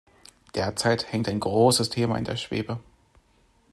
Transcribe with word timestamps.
Derzeit 0.55 1.11
hängt 1.11 1.29
ein 1.29 1.39
großes 1.39 1.91
Thema 1.91 2.17
in 2.17 2.23
der 2.25 2.35
Schwebe. 2.35 2.79